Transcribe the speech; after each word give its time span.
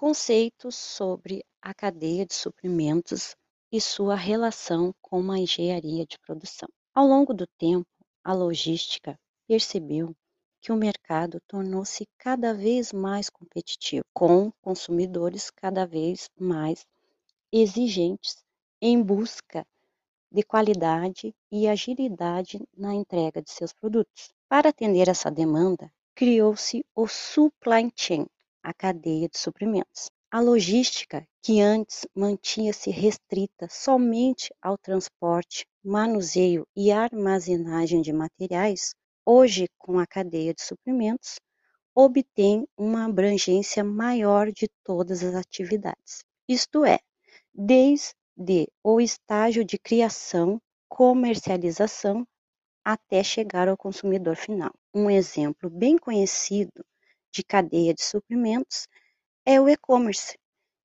Conceitos 0.00 0.76
sobre 0.76 1.44
a 1.60 1.74
cadeia 1.74 2.24
de 2.24 2.32
suprimentos 2.32 3.34
e 3.72 3.80
sua 3.80 4.14
relação 4.14 4.94
com 5.02 5.18
uma 5.18 5.40
engenharia 5.40 6.06
de 6.06 6.16
produção. 6.20 6.68
Ao 6.94 7.04
longo 7.04 7.34
do 7.34 7.48
tempo, 7.58 7.90
a 8.22 8.32
logística 8.32 9.18
percebeu 9.48 10.14
que 10.60 10.70
o 10.70 10.76
mercado 10.76 11.40
tornou-se 11.48 12.06
cada 12.16 12.54
vez 12.54 12.92
mais 12.92 13.28
competitivo, 13.28 14.04
com 14.14 14.52
consumidores 14.62 15.50
cada 15.50 15.84
vez 15.84 16.30
mais 16.38 16.86
exigentes 17.50 18.36
em 18.80 19.02
busca 19.02 19.66
de 20.30 20.44
qualidade 20.44 21.34
e 21.50 21.66
agilidade 21.66 22.64
na 22.76 22.94
entrega 22.94 23.42
de 23.42 23.50
seus 23.50 23.72
produtos. 23.72 24.32
Para 24.48 24.68
atender 24.68 25.08
essa 25.08 25.28
demanda, 25.28 25.90
criou-se 26.14 26.84
o 26.94 27.08
supply 27.08 27.90
chain, 27.96 28.28
a 28.62 28.72
cadeia 28.74 29.28
de 29.28 29.38
suprimentos. 29.38 30.10
A 30.30 30.40
logística, 30.40 31.26
que 31.42 31.60
antes 31.60 32.06
mantinha-se 32.14 32.90
restrita 32.90 33.66
somente 33.70 34.52
ao 34.60 34.76
transporte, 34.76 35.66
manuseio 35.82 36.66
e 36.76 36.92
armazenagem 36.92 38.02
de 38.02 38.12
materiais, 38.12 38.94
hoje, 39.24 39.68
com 39.78 39.98
a 39.98 40.06
cadeia 40.06 40.52
de 40.52 40.62
suprimentos, 40.62 41.40
obtém 41.94 42.68
uma 42.76 43.06
abrangência 43.06 43.82
maior 43.82 44.52
de 44.52 44.68
todas 44.84 45.24
as 45.24 45.34
atividades. 45.34 46.22
Isto 46.46 46.84
é, 46.84 46.98
desde 47.54 48.14
o 48.84 49.00
estágio 49.00 49.64
de 49.64 49.78
criação, 49.78 50.60
comercialização, 50.88 52.26
até 52.84 53.22
chegar 53.24 53.68
ao 53.68 53.76
consumidor 53.76 54.36
final. 54.36 54.72
Um 54.94 55.10
exemplo 55.10 55.68
bem 55.68 55.98
conhecido 55.98 56.84
de 57.32 57.42
cadeia 57.42 57.94
de 57.94 58.02
suprimentos 58.02 58.86
é 59.44 59.60
o 59.60 59.68
e-commerce, 59.68 60.38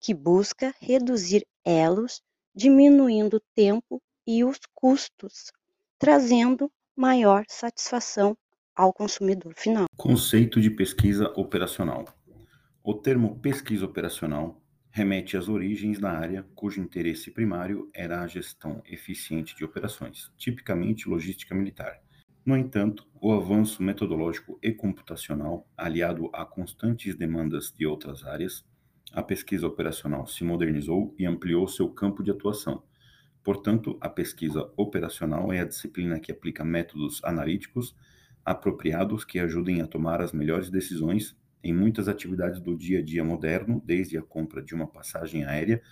que 0.00 0.14
busca 0.14 0.74
reduzir 0.80 1.46
elos, 1.64 2.22
diminuindo 2.54 3.36
o 3.36 3.42
tempo 3.54 4.00
e 4.26 4.44
os 4.44 4.58
custos, 4.74 5.52
trazendo 5.98 6.70
maior 6.96 7.44
satisfação 7.48 8.36
ao 8.74 8.92
consumidor 8.92 9.54
final. 9.54 9.86
Conceito 9.96 10.60
de 10.60 10.70
pesquisa 10.70 11.32
operacional. 11.36 12.04
O 12.82 12.94
termo 12.94 13.38
pesquisa 13.40 13.84
operacional 13.84 14.62
remete 14.90 15.36
às 15.36 15.48
origens 15.48 15.98
da 15.98 16.10
área 16.10 16.46
cujo 16.54 16.80
interesse 16.80 17.30
primário 17.30 17.90
era 17.92 18.22
a 18.22 18.26
gestão 18.26 18.82
eficiente 18.86 19.54
de 19.54 19.64
operações, 19.64 20.32
tipicamente 20.38 21.08
logística 21.08 21.54
militar. 21.54 22.00
No 22.46 22.56
entanto, 22.56 23.04
o 23.20 23.32
avanço 23.32 23.82
metodológico 23.82 24.56
e 24.62 24.72
computacional, 24.72 25.68
aliado 25.76 26.30
a 26.32 26.46
constantes 26.46 27.16
demandas 27.16 27.74
de 27.76 27.84
outras 27.84 28.22
áreas, 28.22 28.64
a 29.12 29.20
pesquisa 29.20 29.66
operacional 29.66 30.28
se 30.28 30.44
modernizou 30.44 31.12
e 31.18 31.26
ampliou 31.26 31.66
seu 31.66 31.88
campo 31.88 32.22
de 32.22 32.30
atuação. 32.30 32.84
Portanto, 33.42 33.98
a 34.00 34.08
pesquisa 34.08 34.70
operacional 34.76 35.52
é 35.52 35.58
a 35.58 35.64
disciplina 35.64 36.20
que 36.20 36.30
aplica 36.30 36.64
métodos 36.64 37.20
analíticos 37.24 37.96
apropriados 38.44 39.24
que 39.24 39.40
ajudem 39.40 39.80
a 39.80 39.88
tomar 39.88 40.20
as 40.20 40.32
melhores 40.32 40.70
decisões 40.70 41.36
em 41.64 41.74
muitas 41.74 42.06
atividades 42.06 42.60
do 42.60 42.76
dia 42.76 43.00
a 43.00 43.02
dia 43.02 43.24
moderno, 43.24 43.82
desde 43.84 44.16
a 44.16 44.22
compra 44.22 44.62
de 44.62 44.72
uma 44.72 44.86
passagem 44.86 45.42
aérea 45.42 45.82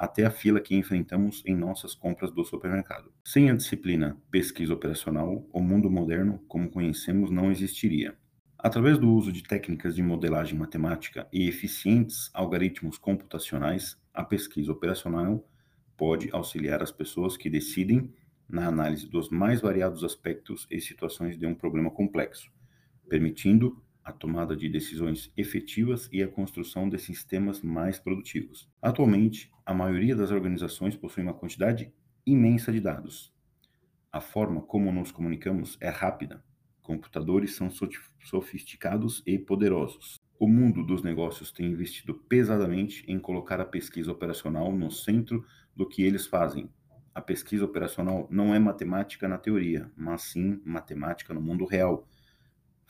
até 0.00 0.24
a 0.24 0.30
fila 0.30 0.62
que 0.62 0.74
enfrentamos 0.74 1.42
em 1.44 1.54
nossas 1.54 1.94
compras 1.94 2.32
do 2.32 2.42
supermercado. 2.42 3.12
Sem 3.22 3.50
a 3.50 3.54
disciplina 3.54 4.16
pesquisa 4.30 4.72
operacional, 4.72 5.46
o 5.52 5.60
mundo 5.60 5.90
moderno, 5.90 6.42
como 6.48 6.70
conhecemos, 6.70 7.30
não 7.30 7.50
existiria. 7.50 8.16
Através 8.58 8.96
do 8.96 9.12
uso 9.12 9.30
de 9.30 9.42
técnicas 9.42 9.94
de 9.94 10.02
modelagem 10.02 10.58
matemática 10.58 11.28
e 11.30 11.46
eficientes 11.46 12.30
algoritmos 12.32 12.96
computacionais, 12.96 14.00
a 14.14 14.24
pesquisa 14.24 14.72
operacional 14.72 15.46
pode 15.98 16.30
auxiliar 16.32 16.82
as 16.82 16.90
pessoas 16.90 17.36
que 17.36 17.50
decidem 17.50 18.10
na 18.48 18.68
análise 18.68 19.06
dos 19.06 19.28
mais 19.28 19.60
variados 19.60 20.02
aspectos 20.02 20.66
e 20.70 20.80
situações 20.80 21.38
de 21.38 21.44
um 21.44 21.54
problema 21.54 21.90
complexo, 21.90 22.50
permitindo 23.06 23.76
a 24.10 24.12
tomada 24.12 24.56
de 24.56 24.68
decisões 24.68 25.32
efetivas 25.36 26.08
e 26.12 26.22
a 26.22 26.28
construção 26.28 26.88
de 26.88 26.98
sistemas 26.98 27.62
mais 27.62 27.98
produtivos. 27.98 28.68
Atualmente, 28.82 29.50
a 29.64 29.72
maioria 29.72 30.16
das 30.16 30.32
organizações 30.32 30.96
possui 30.96 31.22
uma 31.22 31.32
quantidade 31.32 31.92
imensa 32.26 32.72
de 32.72 32.80
dados. 32.80 33.32
A 34.12 34.20
forma 34.20 34.60
como 34.60 34.92
nos 34.92 35.12
comunicamos 35.12 35.78
é 35.80 35.88
rápida. 35.88 36.44
Computadores 36.82 37.54
são 37.54 37.70
sofisticados 38.20 39.22
e 39.24 39.38
poderosos. 39.38 40.20
O 40.38 40.48
mundo 40.48 40.84
dos 40.84 41.02
negócios 41.02 41.52
tem 41.52 41.66
investido 41.66 42.14
pesadamente 42.14 43.04
em 43.06 43.18
colocar 43.18 43.60
a 43.60 43.64
pesquisa 43.64 44.10
operacional 44.10 44.72
no 44.72 44.90
centro 44.90 45.46
do 45.76 45.86
que 45.86 46.02
eles 46.02 46.26
fazem. 46.26 46.68
A 47.14 47.20
pesquisa 47.20 47.64
operacional 47.64 48.26
não 48.30 48.52
é 48.52 48.58
matemática 48.58 49.28
na 49.28 49.38
teoria, 49.38 49.90
mas 49.96 50.22
sim 50.22 50.60
matemática 50.64 51.32
no 51.32 51.40
mundo 51.40 51.64
real 51.64 52.08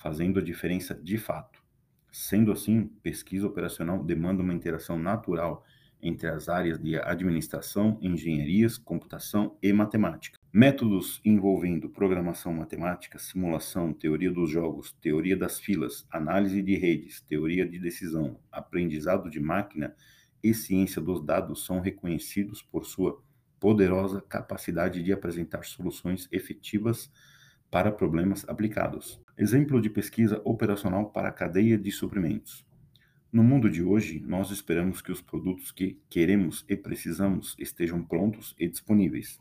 fazendo 0.00 0.38
a 0.38 0.42
diferença 0.42 0.94
de 0.94 1.18
fato. 1.18 1.62
Sendo 2.10 2.50
assim, 2.50 2.86
pesquisa 3.02 3.46
operacional 3.46 4.02
demanda 4.02 4.42
uma 4.42 4.54
interação 4.54 4.98
natural 4.98 5.62
entre 6.02 6.26
as 6.26 6.48
áreas 6.48 6.80
de 6.80 6.96
administração, 6.96 7.98
engenharias, 8.00 8.78
computação 8.78 9.58
e 9.62 9.70
matemática. 9.74 10.38
Métodos 10.50 11.20
envolvendo 11.22 11.90
programação 11.90 12.54
matemática, 12.54 13.18
simulação, 13.18 13.92
teoria 13.92 14.32
dos 14.32 14.48
jogos, 14.48 14.96
teoria 15.02 15.36
das 15.36 15.60
filas, 15.60 16.06
análise 16.10 16.62
de 16.62 16.76
redes, 16.76 17.20
teoria 17.20 17.68
de 17.68 17.78
decisão, 17.78 18.40
aprendizado 18.50 19.28
de 19.28 19.38
máquina 19.38 19.94
e 20.42 20.54
ciência 20.54 21.02
dos 21.02 21.22
dados 21.22 21.66
são 21.66 21.78
reconhecidos 21.78 22.62
por 22.62 22.86
sua 22.86 23.22
poderosa 23.60 24.22
capacidade 24.22 25.02
de 25.02 25.12
apresentar 25.12 25.62
soluções 25.66 26.26
efetivas 26.32 27.12
para 27.70 27.92
problemas 27.92 28.48
aplicados. 28.48 29.20
Exemplo 29.42 29.80
de 29.80 29.88
pesquisa 29.88 30.38
operacional 30.44 31.08
para 31.12 31.30
a 31.30 31.32
cadeia 31.32 31.78
de 31.78 31.90
suprimentos. 31.90 32.62
No 33.32 33.42
mundo 33.42 33.70
de 33.70 33.82
hoje, 33.82 34.20
nós 34.20 34.50
esperamos 34.50 35.00
que 35.00 35.10
os 35.10 35.22
produtos 35.22 35.72
que 35.72 35.98
queremos 36.10 36.62
e 36.68 36.76
precisamos 36.76 37.56
estejam 37.58 38.04
prontos 38.04 38.54
e 38.58 38.68
disponíveis. 38.68 39.38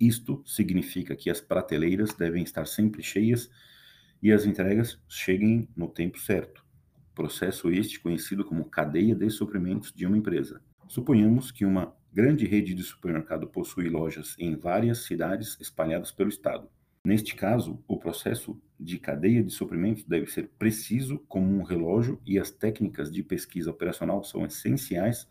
Isto 0.00 0.42
significa 0.46 1.14
que 1.14 1.28
as 1.28 1.42
prateleiras 1.42 2.14
devem 2.14 2.42
estar 2.42 2.66
sempre 2.66 3.02
cheias 3.02 3.50
e 4.22 4.32
as 4.32 4.46
entregas 4.46 4.98
cheguem 5.06 5.68
no 5.76 5.88
tempo 5.88 6.18
certo. 6.18 6.64
Processo 7.14 7.70
este 7.70 8.00
conhecido 8.00 8.46
como 8.46 8.64
cadeia 8.64 9.14
de 9.14 9.28
suprimentos 9.28 9.92
de 9.92 10.06
uma 10.06 10.16
empresa. 10.16 10.62
Suponhamos 10.88 11.50
que 11.52 11.66
uma 11.66 11.94
grande 12.10 12.46
rede 12.46 12.72
de 12.72 12.82
supermercado 12.82 13.46
possui 13.46 13.90
lojas 13.90 14.34
em 14.38 14.56
várias 14.56 15.00
cidades 15.00 15.58
espalhadas 15.60 16.10
pelo 16.10 16.30
estado. 16.30 16.66
Neste 17.04 17.34
caso, 17.34 17.82
o 17.88 17.98
processo 17.98 18.60
de 18.78 18.96
cadeia 18.96 19.42
de 19.42 19.52
suprimentos 19.52 20.04
deve 20.04 20.26
ser 20.26 20.48
preciso 20.56 21.18
como 21.26 21.58
um 21.58 21.62
relógio 21.64 22.20
e 22.24 22.38
as 22.38 22.50
técnicas 22.50 23.10
de 23.10 23.24
pesquisa 23.24 23.70
operacional 23.70 24.22
são 24.22 24.46
essenciais 24.46 25.28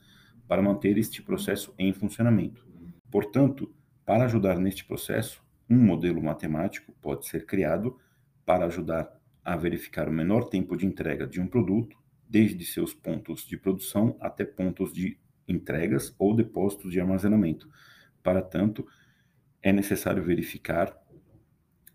para 0.50 0.62
manter 0.62 0.98
este 0.98 1.22
processo 1.22 1.74
em 1.80 1.94
funcionamento. 1.94 2.68
Portanto, 3.10 3.74
para 4.06 4.26
ajudar 4.26 4.60
neste 4.60 4.84
processo, 4.84 5.42
um 5.70 5.78
modelo 5.78 6.22
matemático 6.22 6.92
pode 7.02 7.26
ser 7.26 7.46
criado 7.46 7.98
para 8.46 8.66
ajudar 8.66 9.10
a 9.44 9.56
verificar 9.56 10.10
o 10.10 10.14
menor 10.14 10.50
tempo 10.50 10.76
de 10.76 10.86
entrega 10.86 11.26
de 11.26 11.40
um 11.40 11.48
produto, 11.48 11.98
desde 12.28 12.66
seus 12.66 12.94
pontos 12.94 13.48
de 13.48 13.56
produção 13.56 14.18
até 14.20 14.44
pontos 14.44 14.92
de 14.92 15.18
entregas 15.48 16.14
ou 16.20 16.36
depósitos 16.36 16.92
de 16.92 17.00
armazenamento. 17.00 17.70
Para 18.22 18.42
tanto, 18.42 18.86
é 19.62 19.72
necessário 19.72 20.22
verificar 20.22 21.01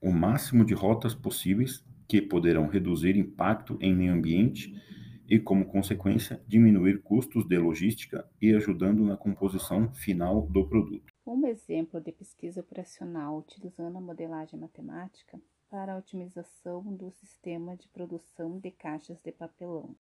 o 0.00 0.12
máximo 0.12 0.64
de 0.64 0.74
rotas 0.74 1.14
possíveis 1.14 1.84
que 2.08 2.22
poderão 2.22 2.68
reduzir 2.68 3.16
impacto 3.16 3.76
em 3.80 3.94
meio 3.94 4.12
ambiente 4.12 4.72
e, 5.28 5.38
como 5.38 5.66
consequência, 5.66 6.40
diminuir 6.46 7.02
custos 7.02 7.44
de 7.46 7.58
logística 7.58 8.28
e 8.40 8.54
ajudando 8.54 9.04
na 9.04 9.16
composição 9.16 9.92
final 9.92 10.42
do 10.42 10.68
produto. 10.68 11.12
Um 11.26 11.46
exemplo 11.46 12.00
de 12.00 12.12
pesquisa 12.12 12.60
operacional 12.60 13.38
utilizando 13.38 13.98
a 13.98 14.00
modelagem 14.00 14.58
matemática 14.58 15.40
para 15.68 15.94
a 15.94 15.98
otimização 15.98 16.82
do 16.94 17.10
sistema 17.10 17.76
de 17.76 17.88
produção 17.88 18.58
de 18.60 18.70
caixas 18.70 19.20
de 19.20 19.32
papelão. 19.32 19.96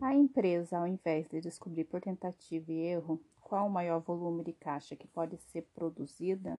A 0.00 0.14
empresa, 0.14 0.78
ao 0.78 0.86
invés 0.86 1.28
de 1.28 1.40
descobrir 1.40 1.84
por 1.84 2.00
tentativa 2.00 2.72
e 2.72 2.80
erro 2.80 3.22
qual 3.40 3.66
o 3.66 3.70
maior 3.70 4.00
volume 4.00 4.42
de 4.42 4.52
caixa 4.52 4.96
que 4.96 5.06
pode 5.06 5.36
ser 5.36 5.62
produzida, 5.74 6.58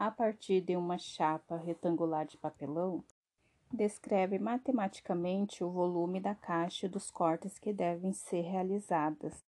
a 0.00 0.10
partir 0.10 0.62
de 0.62 0.74
uma 0.78 0.96
chapa 0.96 1.56
retangular 1.56 2.24
de 2.24 2.38
papelão, 2.38 3.04
descreve 3.70 4.38
matematicamente 4.38 5.62
o 5.62 5.70
volume 5.70 6.18
da 6.18 6.34
caixa 6.34 6.86
e 6.86 6.88
dos 6.88 7.10
cortes 7.10 7.58
que 7.58 7.70
devem 7.70 8.14
ser 8.14 8.40
realizadas 8.40 9.44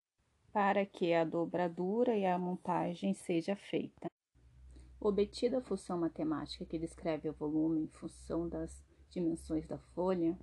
para 0.52 0.84
que 0.84 1.14
a 1.14 1.24
dobradura 1.24 2.14
e 2.14 2.26
a 2.26 2.38
montagem 2.38 3.14
seja 3.14 3.56
feita. 3.56 4.08
Obtida 5.00 5.56
a 5.56 5.62
função 5.62 5.98
matemática 5.98 6.66
que 6.66 6.78
descreve 6.78 7.30
o 7.30 7.32
volume 7.32 7.84
em 7.84 7.88
função 7.88 8.46
das 8.46 8.84
dimensões 9.08 9.66
da 9.66 9.78
folha, 9.78 10.38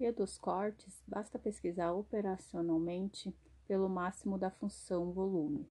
e 0.00 0.10
dos 0.10 0.36
cortes, 0.36 1.00
basta 1.06 1.38
pesquisar 1.38 1.92
operacionalmente 1.92 3.32
pelo 3.68 3.88
máximo 3.88 4.36
da 4.36 4.50
função 4.50 5.12
volume. 5.12 5.70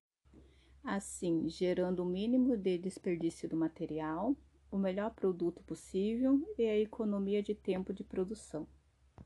Assim, 0.90 1.50
gerando 1.50 2.02
o 2.02 2.06
mínimo 2.06 2.56
de 2.56 2.78
desperdício 2.78 3.46
do 3.46 3.54
material, 3.54 4.34
o 4.70 4.78
melhor 4.78 5.10
produto 5.10 5.62
possível 5.64 6.40
e 6.56 6.62
a 6.62 6.78
economia 6.78 7.42
de 7.42 7.54
tempo 7.54 7.92
de 7.92 8.02
produção. 8.02 8.66